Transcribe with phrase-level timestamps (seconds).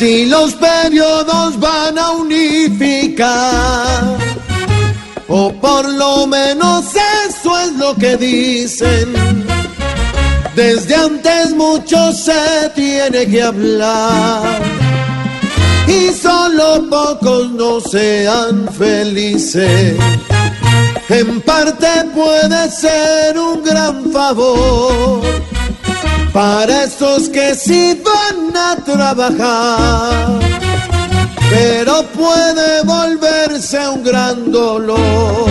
[0.00, 3.28] los periodos van a unificar.
[5.28, 6.86] O por lo menos
[7.28, 9.12] eso es lo que dicen.
[10.56, 14.62] Desde antes mucho se tiene que hablar.
[15.86, 19.98] Y solo pocos no sean felices.
[21.10, 25.49] En parte puede ser un gran favor
[26.32, 30.40] para esos que sí van a trabajar,
[31.50, 35.46] pero puede volverse un gran dolor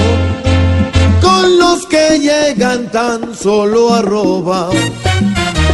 [1.21, 4.71] con los que llegan tan solo a robar.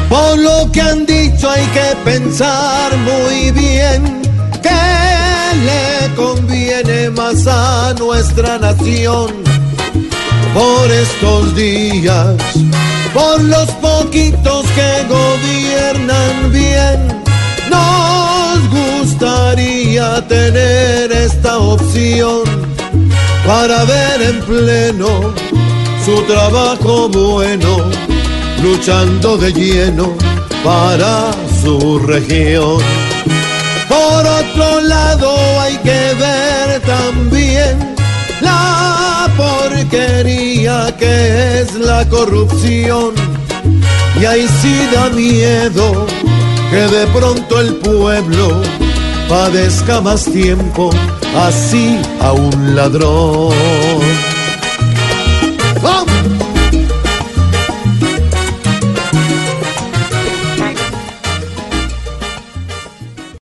[0.09, 4.21] Por lo que han dicho hay que pensar muy bien
[4.61, 9.31] que le conviene más a nuestra nación
[10.53, 12.35] por estos días
[13.15, 17.23] por los poquitos que gobiernan bien.
[17.69, 22.43] Nos gustaría tener esta opción
[23.47, 25.33] para ver en pleno
[26.03, 27.77] su trabajo bueno,
[28.61, 30.13] luchando de lleno
[30.63, 31.31] para
[31.63, 32.79] su región.
[33.87, 37.94] Por otro lado hay que ver también
[40.97, 43.13] que es la corrupción.
[44.19, 46.05] Y ahí sí da miedo
[46.69, 48.61] que de pronto el pueblo
[49.27, 50.89] padezca más tiempo
[51.35, 53.53] así a un ladrón.